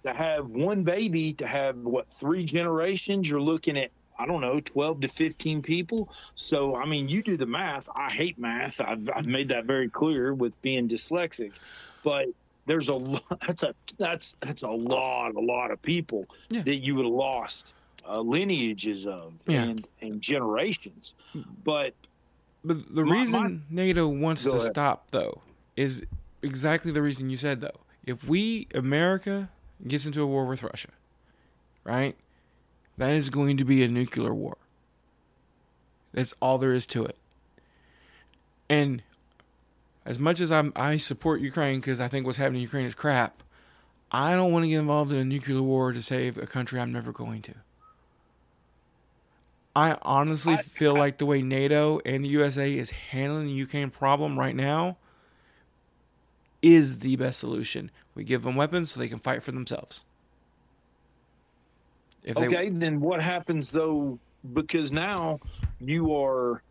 [0.04, 3.30] to have one baby to have what three generations.
[3.30, 6.10] You're looking at I don't know, 12 to 15 people.
[6.36, 7.90] So, I mean, you do the math.
[7.96, 8.80] I hate math.
[8.80, 11.52] I've, I've made that very clear with being dyslexic,
[12.04, 12.28] but
[12.65, 16.62] there's a lot, that's a, that's, that's a lot, a lot of people Yeah.
[16.63, 17.73] that you would have lost
[18.08, 19.63] uh, lineages of Yeah.
[19.63, 21.15] and, and generations.
[21.63, 21.93] But
[22.63, 24.71] But the My- reason NATO wants to ahead.
[24.71, 25.41] stop, though,
[25.76, 26.04] is
[26.41, 27.80] exactly the reason you said, though.
[28.06, 29.49] If we, America,
[29.88, 30.89] gets into a war with Russia,
[31.86, 32.15] right,
[32.97, 34.58] that is going to be a nuclear war.
[36.13, 37.17] That's all there is to it.
[38.69, 39.02] And
[40.06, 42.96] as much as I'm, I support Ukraine because I think what's happening in Ukraine is
[42.96, 43.42] crap,
[44.12, 46.92] I don't want to get involved in a nuclear war to save a country I'm
[46.92, 47.54] never going to.
[49.76, 53.89] I honestly I- feel like the way NATO and the USA is handling the Ukraine
[53.89, 54.98] problem right now
[56.62, 57.89] is the best solution.
[58.16, 60.06] We give them weapons so they can fight for themselves.
[62.24, 64.20] If they- okay, then what happens though?
[64.54, 65.39] Because now
[65.80, 66.62] you are,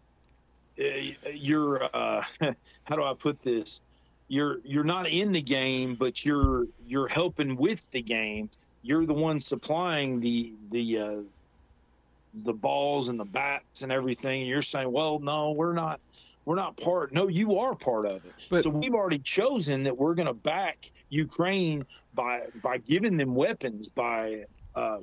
[0.76, 2.24] you're, uh,
[2.84, 3.82] how do I put this?
[4.28, 8.48] You're you're not in the game, but you're you're helping with the game.
[8.82, 11.16] You're the one supplying the the uh,
[12.44, 14.40] the balls and the bats and everything.
[14.40, 16.00] And you're saying, well, no, we're not.
[16.44, 17.12] We're not part.
[17.12, 18.32] No, you are part of it.
[18.50, 23.34] But- so we've already chosen that we're going to back Ukraine by by giving them
[23.34, 24.98] weapons, by uh,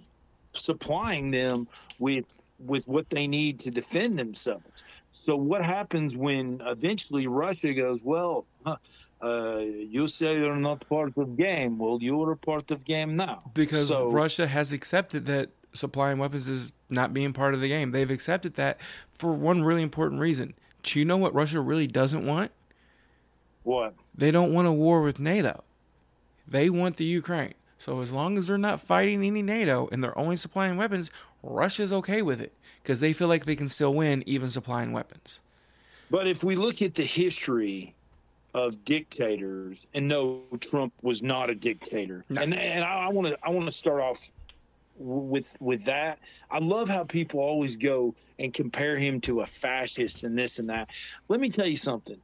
[0.54, 1.68] supplying them
[2.00, 4.84] with with what they need to defend themselves.
[5.12, 8.78] So what happens when eventually Russia goes, well, huh,
[9.22, 11.78] uh, you say you're not part of the game.
[11.78, 16.17] Well, you're a part of the game now because So- Russia has accepted that supplying
[16.17, 17.91] weapons is not being part of the game.
[17.91, 18.80] They've accepted that
[19.13, 20.54] for one really important reason.
[20.84, 22.52] Do you know what Russia really doesn't want?
[23.63, 23.93] What?
[24.15, 25.63] They don't want a war with NATO.
[26.48, 27.54] They want the Ukraine.
[27.78, 31.12] So as long as they're not fighting any NATO and they're only supplying weapons,
[31.43, 35.41] Russia's okay with it because they feel like they can still win even supplying weapons.
[36.12, 37.93] But if we look at the history
[38.54, 42.41] of dictators, and no, Trump was not a dictator, No.
[42.41, 44.32] and and I want to I want to start off
[44.97, 46.19] with with that.
[46.49, 50.69] I love how people always go and compare him to a fascist and this and
[50.69, 50.89] that.
[51.28, 52.17] Let me tell you something.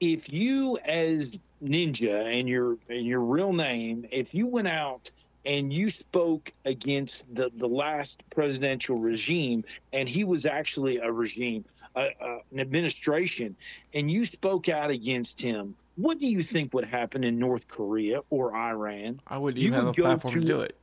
[0.00, 5.10] If you as Ninja and your and your real name, if you went out
[5.44, 11.64] and you spoke against the the last presidential regime, and he was actually a regime,
[11.96, 13.56] a, a, an administration,
[13.94, 18.20] and you spoke out against him, what do you think would happen in North Korea
[18.30, 19.20] or Iran?
[19.26, 20.76] I wouldn't You even have a would go platform to to- do it.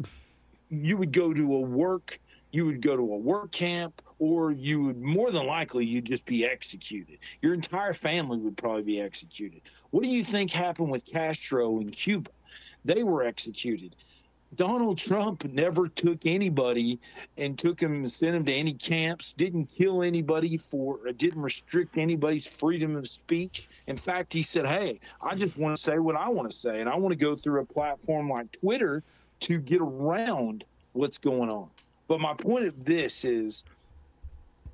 [0.72, 2.20] You would go to a work,
[2.52, 6.26] you would go to a work camp, or you would more than likely you'd just
[6.26, 7.18] be executed.
[7.42, 9.62] Your entire family would probably be executed.
[9.90, 12.30] What do you think happened with Castro in Cuba?
[12.86, 13.96] They were executed.
[14.56, 17.00] Donald Trump never took anybody
[17.38, 21.98] and took him and sent him to any camps, didn't kill anybody for, didn't restrict
[21.98, 23.70] anybody's freedom of speech.
[23.88, 26.82] In fact, he said, Hey, I just want to say what I want to say,
[26.82, 29.04] and I want to go through a platform like Twitter
[29.42, 31.70] to get around what's going on.
[32.08, 33.64] But my point of this is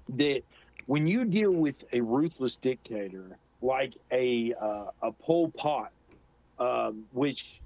[0.10, 0.42] that
[0.86, 5.92] when you deal with a ruthless dictator like a, uh, a Pol Pot,
[6.60, 7.60] um, which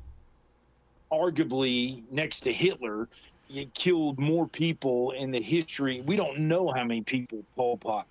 [1.12, 3.08] arguably next to Hitler,
[3.48, 6.02] he killed more people in the history.
[6.02, 8.08] We don't know how many people Pol Pot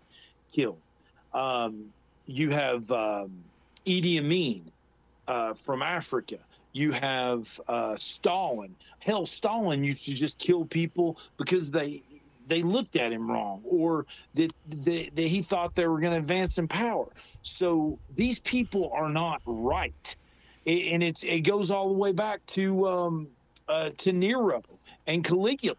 [0.52, 0.80] killed.
[1.32, 1.92] Um,
[2.26, 3.32] you have um,
[3.86, 4.70] Idi Amin
[5.28, 6.38] uh, from Africa.
[6.72, 8.74] You have uh, Stalin.
[9.00, 12.02] Hell, Stalin used to just kill people because they
[12.48, 16.18] they looked at him wrong, or that, that, that he thought they were going to
[16.18, 17.06] advance in power.
[17.42, 20.16] So these people are not right
[20.68, 23.28] and it's it goes all the way back to um,
[23.68, 24.62] uh, to Nero
[25.06, 25.76] and Caligula.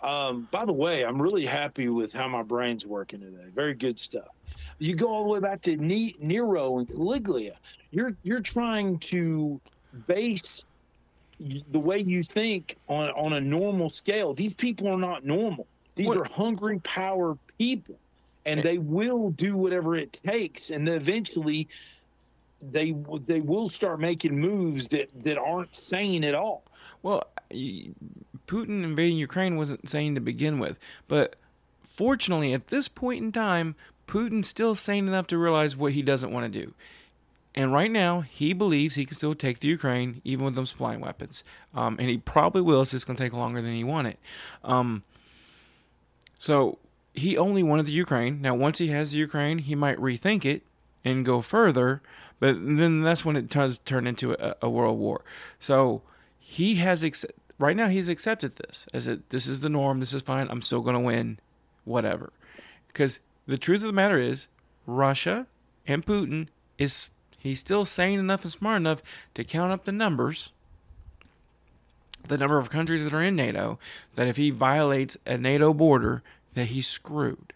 [0.00, 3.44] Um, by the way, I'm really happy with how my brain's working today.
[3.54, 4.40] Very good stuff.
[4.78, 7.52] You go all the way back to ne- Nero and Caligula.
[7.90, 9.60] You're you're trying to
[10.06, 10.64] base
[11.70, 14.34] the way you think on on a normal scale.
[14.34, 15.66] These people are not normal.
[15.94, 17.96] These What- are hungry power people,
[18.46, 20.70] and they will do whatever it takes.
[20.70, 21.68] And then eventually,
[22.62, 22.94] they
[23.26, 26.62] they will start making moves that that aren't sane at all.
[27.02, 31.36] Well, Putin invading Ukraine wasn't sane to begin with, but
[31.82, 33.74] fortunately, at this point in time,
[34.06, 36.74] Putin's still sane enough to realize what he doesn't want to do.
[37.54, 41.00] And right now, he believes he can still take the Ukraine, even with them supplying
[41.00, 41.44] weapons.
[41.74, 42.82] Um, and he probably will.
[42.82, 44.16] It's just going to take longer than he wanted.
[44.64, 45.02] Um,
[46.38, 46.78] so
[47.14, 48.40] he only wanted the Ukraine.
[48.40, 50.62] Now, once he has the Ukraine, he might rethink it
[51.04, 52.00] and go further.
[52.42, 55.22] But then that's when it does turn into a, a world war.
[55.60, 56.02] So
[56.40, 57.24] he has
[57.60, 60.00] right now he's accepted this as a, this is the norm.
[60.00, 60.48] This is fine.
[60.50, 61.38] I'm still going to win,
[61.84, 62.32] whatever.
[62.88, 64.48] Because the truth of the matter is,
[64.88, 65.46] Russia
[65.86, 70.50] and Putin is he's still sane enough and smart enough to count up the numbers,
[72.26, 73.78] the number of countries that are in NATO,
[74.16, 76.24] that if he violates a NATO border,
[76.54, 77.52] that he's screwed.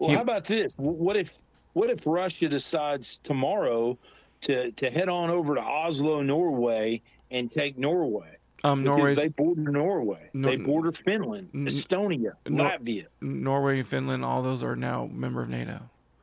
[0.00, 0.74] Well, He- how about this?
[0.76, 1.40] What if
[1.78, 3.96] what if Russia decides tomorrow
[4.42, 8.36] to to head on over to Oslo, Norway, and take Norway?
[8.64, 13.06] Um, Because they border Norway, Nor- they border Finland, Estonia, Nor- Latvia.
[13.20, 15.78] Norway and Finland, all those are now member of NATO.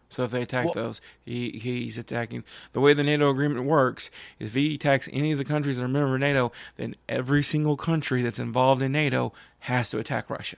[0.09, 2.43] So if they attack Well- those, he he's attacking.
[2.73, 5.85] The way the NATO agreement works is if he attacks any of the countries that
[5.85, 10.29] are member of NATO, then every single country that's involved in NATO has to attack
[10.29, 10.57] Russia.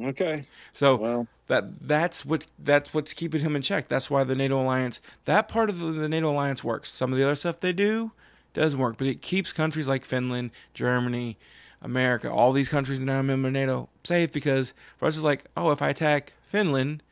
[0.00, 3.88] Okay, So well, that that's what that's what's keeping him in check.
[3.88, 6.90] That's why the NATO alliance, that part of the, the NATO alliance works.
[6.90, 8.12] Some of the other stuff they do
[8.52, 11.38] doesn't work, but it keeps countries like Finland, Germany,
[11.82, 15.82] America, all these countries that are member of NATO safe because Russia's like, oh, if
[15.82, 17.02] I attack Finland,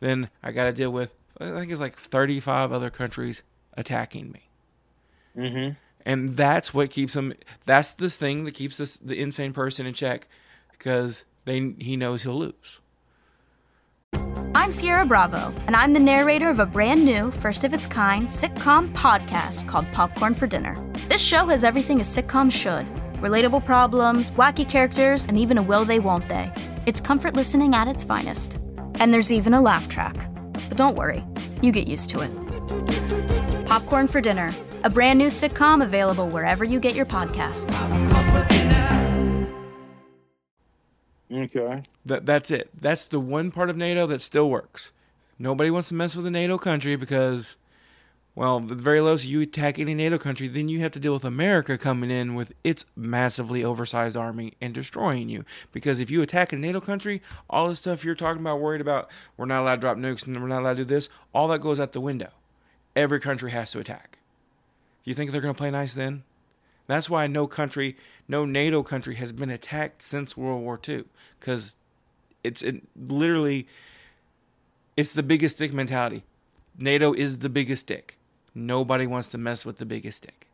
[0.00, 3.42] then I got to deal with I think it's like 35 other countries
[3.76, 4.50] attacking me.
[5.34, 5.76] hmm
[6.06, 7.32] And that's what keeps him.
[7.64, 10.28] That's the thing that keeps this the insane person in check,
[10.72, 12.80] because they he knows he'll lose.
[14.54, 18.26] I'm Sierra Bravo, and I'm the narrator of a brand new, first of its kind
[18.28, 20.76] sitcom podcast called Popcorn for Dinner.
[21.08, 22.86] This show has everything a sitcom should
[23.24, 26.52] relatable problems, wacky characters, and even a will they won't they.
[26.84, 28.58] It's comfort listening at its finest.
[29.00, 30.14] And there's even a laugh track.
[30.68, 31.24] But don't worry,
[31.62, 33.66] you get used to it.
[33.66, 38.63] Popcorn for Dinner, a brand new sitcom available wherever you get your podcasts.
[41.34, 41.82] Okay.
[42.04, 42.70] That that's it.
[42.78, 44.92] That's the one part of NATO that still works.
[45.38, 47.56] Nobody wants to mess with a NATO country because,
[48.36, 51.24] well, the very lowest, you attack any NATO country, then you have to deal with
[51.24, 55.44] America coming in with its massively oversized army and destroying you.
[55.72, 57.20] Because if you attack a NATO country,
[57.50, 60.40] all the stuff you're talking about, worried about, we're not allowed to drop nukes and
[60.40, 62.30] we're not allowed to do this, all that goes out the window.
[62.94, 64.18] Every country has to attack.
[65.02, 66.22] Do you think they're going to play nice then?
[66.86, 67.96] That's why no country,
[68.28, 71.04] no NATO country has been attacked since World War II
[71.40, 71.76] because
[72.42, 73.66] it's it literally
[74.96, 76.24] it's the biggest dick mentality.
[76.78, 78.16] NATO is the biggest dick.
[78.54, 80.46] Nobody wants to mess with the biggest dick.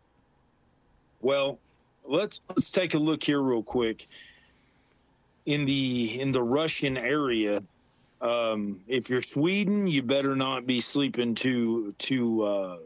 [1.21, 1.59] Well,
[2.05, 4.07] let's let's take a look here real quick.
[5.47, 7.63] In the in the Russian area,
[8.21, 12.77] um, if you're Sweden, you better not be sleeping too too uh,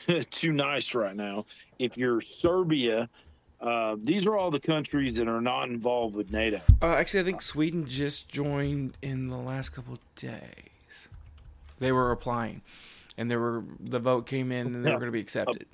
[0.30, 1.44] too nice right now.
[1.78, 3.08] If you're Serbia,
[3.60, 6.60] uh, these are all the countries that are not involved with NATO.
[6.80, 11.08] Uh, actually, I think Sweden just joined in the last couple days.
[11.78, 12.62] They were applying,
[13.16, 15.66] and they were the vote came in, and they were going to be accepted.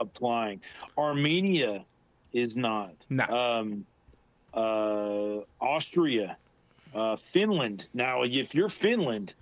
[0.00, 0.60] applying.
[0.98, 1.84] Armenia
[2.32, 2.94] is not.
[3.08, 3.24] No.
[3.24, 3.86] Um,
[4.52, 6.36] uh, Austria,
[6.94, 7.86] uh, Finland.
[7.94, 9.34] Now, if you're Finland,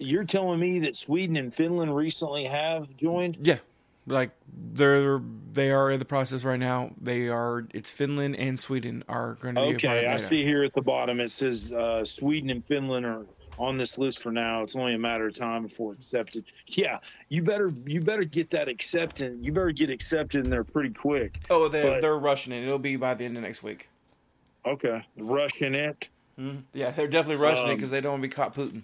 [0.00, 3.38] you're telling me that Sweden and Finland recently have joined.
[3.42, 3.58] Yeah,
[4.06, 4.30] like
[4.72, 5.20] they're
[5.52, 6.90] they are in the process right now.
[7.00, 7.66] They are.
[7.74, 11.20] It's Finland and Sweden are going to be Okay, I see here at the bottom
[11.20, 13.24] it says uh, Sweden and Finland are
[13.58, 14.62] on this list for now.
[14.62, 16.44] It's only a matter of time before it's accepted.
[16.66, 19.38] Yeah, you better you better get that accepted.
[19.44, 21.40] You better get accepted in there pretty quick.
[21.50, 22.62] Oh, they But- they're rushing it.
[22.64, 23.88] It'll be by the end of next week.
[24.64, 26.08] Okay, rushing it.
[26.72, 28.82] Yeah, they're definitely rushing it Um, because they don't want to be caught Putin.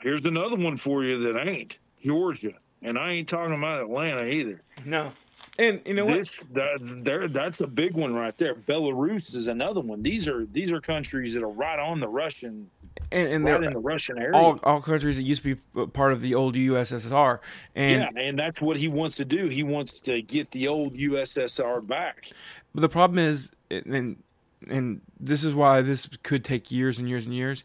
[0.00, 4.62] Here's another one for you that ain't Georgia, and I ain't talking about Atlanta either.
[4.84, 5.12] No,
[5.58, 6.24] and you know what?
[6.52, 8.54] that there that's a big one right there.
[8.54, 10.02] Belarus is another one.
[10.02, 12.70] These are these are countries that are right on the Russian,
[13.10, 14.36] And, and right they're in the Russian area.
[14.36, 17.40] all all countries that used to be part of the old USSR,
[17.74, 19.48] and yeah, and that's what he wants to do.
[19.48, 22.30] He wants to get the old USSR back.
[22.72, 24.22] But the problem is, and
[24.70, 27.64] and this is why this could take years and years and years.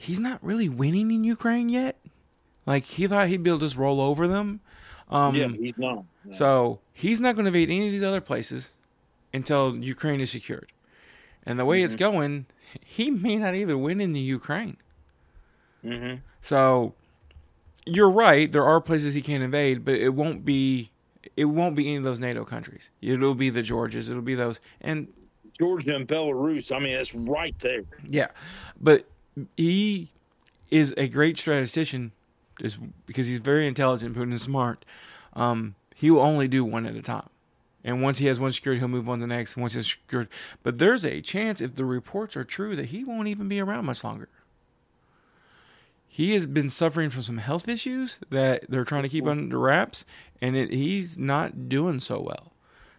[0.00, 1.98] He's not really winning in Ukraine yet.
[2.64, 4.60] Like he thought he'd be able to just roll over them.
[5.10, 6.04] Um, yeah, he's not.
[6.30, 8.72] So he's not going to invade any of these other places
[9.34, 10.72] until Ukraine is secured.
[11.44, 12.46] And the way it's going,
[12.82, 14.78] he may not even win in the Ukraine.
[15.82, 16.94] hmm So
[17.84, 18.50] you're right.
[18.50, 20.90] There are places he can't invade, but it won't be
[21.36, 22.90] it won't be any of those NATO countries.
[23.02, 24.08] It'll be the Georgias.
[24.08, 24.60] It'll be those.
[24.80, 25.08] And
[25.58, 26.74] Georgia and Belarus.
[26.74, 27.82] I mean, it's right there.
[28.08, 28.28] yeah,
[28.80, 29.06] but
[29.56, 30.10] he
[30.70, 32.12] is a great statistician,
[32.60, 32.76] is
[33.06, 34.84] because he's very intelligent, Putin is smart.
[35.34, 37.28] Um, he will only do one at a time.
[37.82, 39.56] And once he has one secured, he'll move on to the next.
[39.56, 40.28] Once he's secured,
[40.62, 43.86] but there's a chance, if the reports are true, that he won't even be around
[43.86, 44.28] much longer.
[46.06, 50.04] He has been suffering from some health issues that they're trying to keep under wraps,
[50.42, 52.52] and it, he's not doing so well.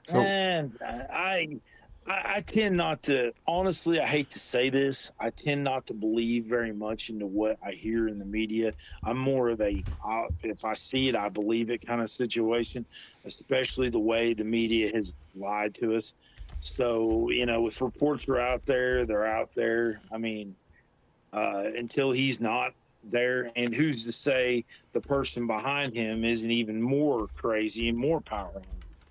[0.07, 1.59] So and I,
[2.07, 3.31] I, I tend not to.
[3.47, 5.11] Honestly, I hate to say this.
[5.19, 8.73] I tend not to believe very much into what I hear in the media.
[9.03, 12.85] I'm more of a, I, if I see it, I believe it kind of situation.
[13.25, 16.13] Especially the way the media has lied to us.
[16.59, 20.01] So you know, if reports are out there, they're out there.
[20.11, 20.55] I mean,
[21.33, 22.73] uh, until he's not
[23.03, 28.21] there, and who's to say the person behind him isn't even more crazy and more
[28.21, 28.61] powerful?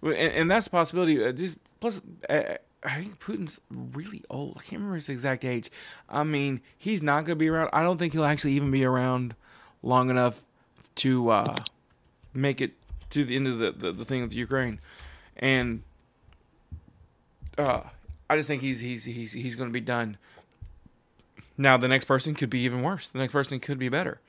[0.02, 1.22] And, and that's a possibility.
[1.22, 1.32] Uh,
[1.80, 4.56] plus, uh, I think Putin's really old.
[4.56, 5.70] I can't remember his exact age.
[6.08, 7.70] I mean, he's not going to be around.
[7.72, 9.34] I don't think he'll actually even be around
[9.82, 10.42] long enough
[10.96, 11.56] to uh,
[12.32, 12.72] make it
[13.10, 14.80] to the end of the, the, the thing with Ukraine.
[15.36, 15.82] And
[17.58, 17.82] uh,
[18.28, 20.16] I just think he's he's he's he's going to be done.
[21.58, 23.08] Now the next person could be even worse.
[23.08, 24.20] The next person could be better.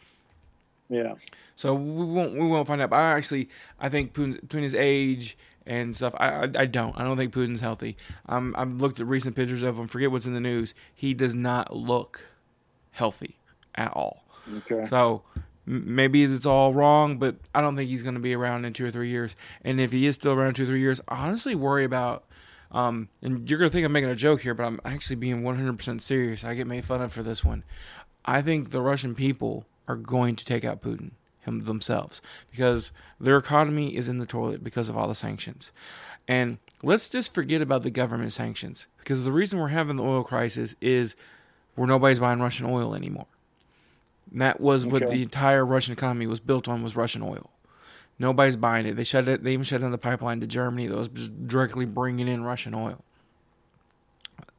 [0.90, 1.16] Yeah.
[1.56, 2.90] So we won't we won't find out.
[2.90, 3.48] But I actually
[3.80, 7.34] I think Putin's, between his age and stuff, I, I, I don't I don't think
[7.34, 7.98] Putin's healthy.
[8.28, 9.88] Um, I've looked at recent pictures of him.
[9.88, 10.74] Forget what's in the news.
[10.94, 12.26] He does not look
[12.92, 13.38] healthy
[13.76, 14.26] at all.
[14.58, 14.86] Okay.
[14.86, 15.24] So
[15.66, 18.86] maybe it's all wrong, but I don't think he's going to be around in two
[18.86, 19.36] or three years.
[19.64, 22.26] And if he is still around two or three years, I honestly worry about.
[22.72, 25.42] Um, and you're going to think I'm making a joke here, but I'm actually being
[25.44, 26.46] 100% serious.
[26.46, 27.66] I get made fun of for this one.
[28.24, 31.12] I think the Russian people are going to take out Putin
[31.42, 35.72] him themselves because their economy is in the toilet because of all the sanctions.
[36.28, 40.24] And let's just forget about the government sanctions because the reason we're having the oil
[40.24, 41.16] crisis is
[41.76, 43.28] where nobody's buying Russian oil anymore.
[44.32, 47.50] And that was what the entire Russian economy was built on was Russian oil.
[48.18, 48.96] Nobody's buying it.
[48.96, 49.44] They shut it.
[49.44, 53.04] They even shut down the pipeline to Germany that was directly bringing in Russian oil.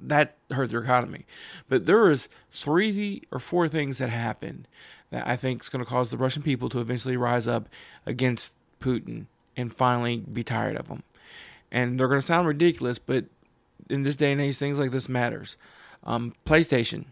[0.01, 1.27] That hurt their economy.
[1.69, 4.67] But there was three or four things that happened
[5.13, 7.69] that I think is going to cause the Russian people to eventually rise up
[8.07, 11.03] against Putin and finally be tired of him.
[11.71, 13.27] And they're going to sound ridiculous, but
[13.91, 15.59] in this day and age, things like this matters.
[16.03, 17.05] Um, PlayStation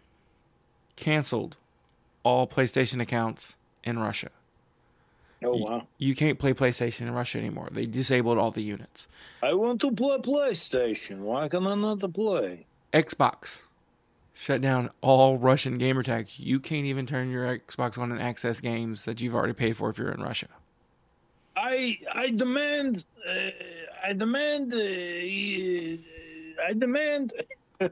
[0.97, 1.59] canceled
[2.23, 4.31] all PlayStation accounts in Russia.
[5.45, 5.87] Oh wow.
[5.99, 7.69] You can't play PlayStation in Russia anymore.
[7.71, 9.09] They disabled all the units.
[9.43, 11.21] I want to play PlayStation.
[11.21, 12.67] Why can I not play?
[12.93, 13.67] Xbox
[14.33, 16.39] shut down all Russian gamer tags.
[16.39, 19.91] You can't even turn your Xbox on and access games that you've already paid for
[19.91, 20.49] if you're in Russia.
[21.57, 23.51] I I demand uh,
[24.05, 24.79] I demand uh,
[26.67, 27.33] I demand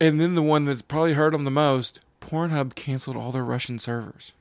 [0.00, 3.78] And then the one that's probably hurt them the most, Pornhub canceled all their Russian
[3.78, 4.34] servers.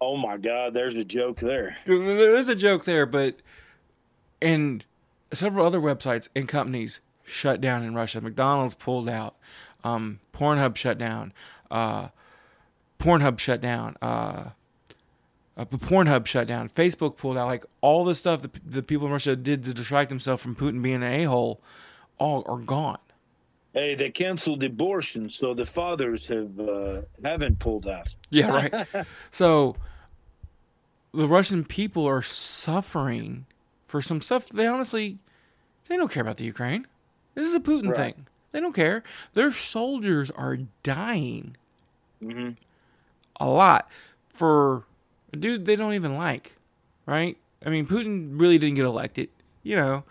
[0.00, 1.76] Oh my god, there's a joke there.
[1.86, 3.36] There is a joke there, but
[4.40, 4.84] and
[5.32, 8.20] several other websites and companies shut down in Russia.
[8.20, 9.34] McDonald's pulled out.
[9.84, 11.32] Um, Pornhub shut down.
[11.70, 12.08] Uh,
[12.98, 13.96] Pornhub shut down.
[14.02, 14.50] Uh,
[15.56, 16.68] uh, Pornhub shut down.
[16.68, 17.46] Facebook pulled out.
[17.46, 20.82] Like all the stuff that the people in Russia did to distract themselves from Putin
[20.82, 21.60] being an a hole,
[22.18, 22.98] all are gone.
[23.74, 28.14] Hey, they canceled abortion, so the fathers have uh, haven't pulled out.
[28.30, 29.06] Yeah, right.
[29.30, 29.76] so
[31.12, 33.46] the Russian people are suffering
[33.86, 35.18] for some stuff they honestly
[35.88, 36.86] they don't care about the Ukraine.
[37.34, 38.14] This is a Putin Right.
[38.14, 38.26] thing.
[38.52, 39.02] They don't care.
[39.34, 41.56] Their soldiers are dying
[42.20, 42.50] hmm
[43.40, 43.88] a lot
[44.32, 44.84] for
[45.32, 46.56] a dude they don't even like,
[47.06, 47.36] right?
[47.64, 49.28] I mean, Putin really didn't get elected,
[49.62, 50.04] you know.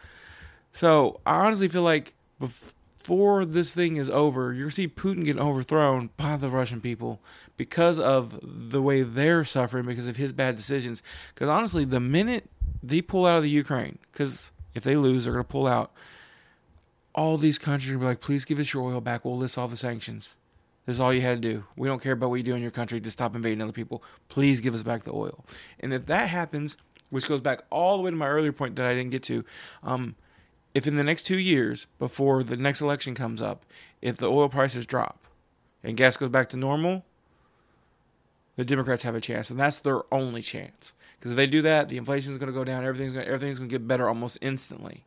[0.71, 5.37] So I honestly feel like before this thing is over, you're gonna see Putin get
[5.37, 7.19] overthrown by the Russian people
[7.55, 11.01] because of the way they're suffering because of his bad decisions.
[11.33, 12.45] Because honestly, the minute
[12.83, 15.91] they pull out of the Ukraine, because if they lose, they're gonna pull out.
[17.17, 19.25] All these countries will be like, please give us your oil back.
[19.25, 20.37] We'll list all the sanctions.
[20.85, 21.65] This is all you had to do.
[21.75, 24.01] We don't care about what you do in your country to stop invading other people.
[24.29, 25.43] Please give us back the oil.
[25.81, 26.77] And if that happens,
[27.09, 29.43] which goes back all the way to my earlier point that I didn't get to,
[29.83, 30.15] um,
[30.73, 33.65] if in the next two years, before the next election comes up,
[34.01, 35.25] if the oil prices drop
[35.83, 37.03] and gas goes back to normal,
[38.57, 40.93] the Democrats have a chance, and that's their only chance.
[41.17, 42.85] Because if they do that, the inflation is going to go down.
[42.85, 45.03] Everything's going everything's going to get better almost instantly,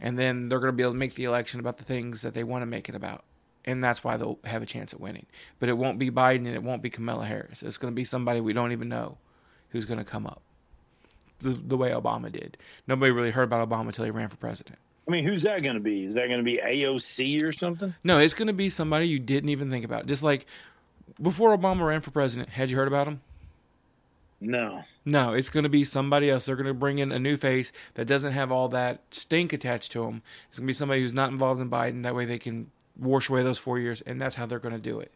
[0.00, 2.34] and then they're going to be able to make the election about the things that
[2.34, 3.24] they want to make it about
[3.68, 5.26] and that's why they'll have a chance at winning.
[5.58, 7.62] But it won't be Biden and it won't be Kamala Harris.
[7.62, 9.18] It's going to be somebody we don't even know.
[9.70, 10.40] who's going to come up
[11.40, 12.56] the, the way Obama did.
[12.86, 14.78] Nobody really heard about Obama until he ran for president.
[15.06, 16.04] I mean, who's that going to be?
[16.04, 17.94] Is that going to be AOC or something?
[18.04, 20.06] No, it's going to be somebody you didn't even think about.
[20.06, 20.46] Just like
[21.20, 23.20] before Obama ran for president, had you heard about him?
[24.40, 24.84] No.
[25.04, 26.46] No, it's going to be somebody else.
[26.46, 29.92] They're going to bring in a new face that doesn't have all that stink attached
[29.92, 30.22] to them.
[30.48, 32.02] It's going to be somebody who's not involved in Biden.
[32.04, 34.80] That way they can wash away those four years, and that's how they're going to
[34.80, 35.12] do it.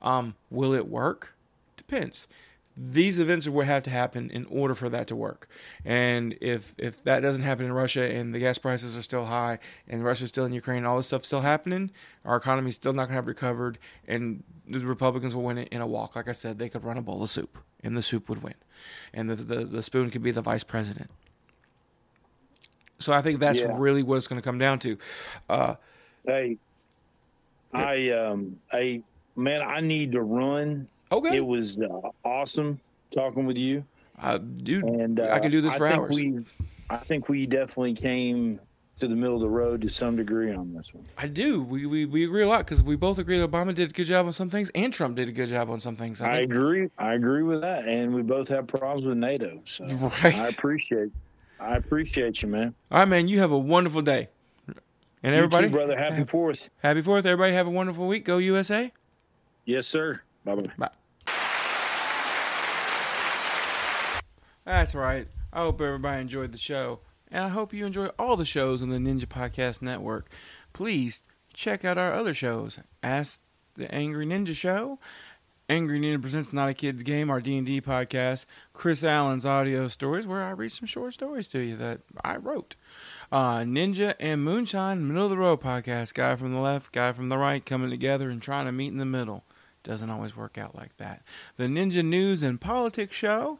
[0.00, 1.34] Um, will it work?
[1.76, 2.28] Depends.
[2.76, 5.46] These events will have to happen in order for that to work.
[5.84, 9.58] And if if that doesn't happen in Russia and the gas prices are still high
[9.86, 11.90] and Russia's still in Ukraine, all this stuff still happening,
[12.24, 15.80] our economy's still not going to have recovered, and the Republicans will win it in
[15.82, 16.16] a walk.
[16.16, 18.54] Like I said, they could run a bowl of soup, and the soup would win,
[19.12, 21.10] and the the, the spoon could be the vice president.
[22.98, 23.76] So I think that's Yeah.
[23.76, 24.98] really what it's going to come down to.
[25.48, 25.74] Uh,
[26.24, 26.58] Hey,
[27.74, 29.02] I um, I
[29.36, 30.88] man, I need to run.
[31.12, 32.80] Okay, It was uh, awesome
[33.14, 33.84] talking with you,
[34.20, 36.16] uh, dude, and uh, I could do this I for think hours.
[36.16, 36.38] We,
[36.90, 38.60] I think we definitely came
[39.02, 41.04] to the middle of the road to some degree on this one.
[41.18, 41.62] I do.
[41.62, 44.04] We, we, we agree a lot because we both agree that Obama did a good
[44.04, 46.20] job on some things and Trump did a good job on some things.
[46.20, 46.88] I I agree.
[46.98, 49.60] I agree with that, and we both have problems with NATO.
[49.64, 49.84] So
[50.22, 50.36] Right.
[50.36, 51.10] I appreciate.
[51.58, 52.74] I appreciate you, man.
[52.90, 53.26] All right, man.
[53.26, 54.28] You have a wonderful day.
[55.24, 55.96] And everybody, too, brother.
[55.96, 56.70] Happy Fourth.
[56.82, 57.26] happy Fourth.
[57.26, 58.24] Everybody have a wonderful week.
[58.24, 58.92] Go USA.
[59.64, 60.20] Yes, sir.
[60.44, 60.88] Bye bye.
[64.64, 65.28] That's right.
[65.52, 67.00] I hope everybody enjoyed the show.
[67.30, 70.28] And I hope you enjoy all the shows on the Ninja Podcast Network.
[70.72, 72.78] Please check out our other shows.
[73.02, 73.40] Ask
[73.74, 74.98] the Angry Ninja Show,
[75.68, 78.44] Angry Ninja Presents Not a Kid's Game, our D&D podcast,
[78.74, 82.76] Chris Allen's audio stories, where I read some short stories to you that I wrote.
[83.30, 87.30] Uh, Ninja and Moonshine, Middle of the Road podcast, guy from the left, guy from
[87.30, 89.44] the right, coming together and trying to meet in the middle.
[89.82, 91.22] Doesn't always work out like that.
[91.56, 93.58] The Ninja News and Politics Show,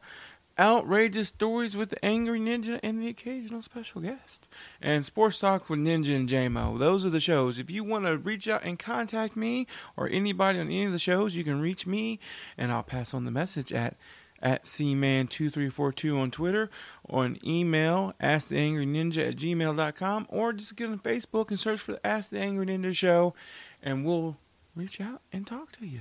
[0.58, 4.48] outrageous stories with the Angry Ninja and the occasional special guest,
[4.80, 6.78] and Sports Talk with Ninja and JMO.
[6.78, 7.58] Those are the shows.
[7.58, 10.98] If you want to reach out and contact me or anybody on any of the
[10.98, 12.18] shows, you can reach me,
[12.56, 13.96] and I'll pass on the message at
[14.42, 16.68] at cman2342 on Twitter,
[17.04, 22.06] or an email, asktheangryninja at gmail.com, or just get on Facebook and search for the
[22.06, 23.34] Ask the Angry Ninja Show,
[23.82, 24.36] and we'll
[24.74, 26.00] reach out and talk to you.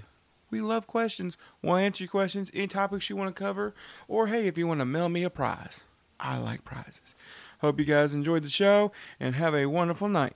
[0.52, 1.38] We love questions.
[1.62, 3.74] We'll answer your questions, any topics you want to cover,
[4.08, 5.86] or hey, if you want to mail me a prize.
[6.20, 7.16] I like prizes.
[7.60, 10.36] Hope you guys enjoyed the show and have a wonderful night.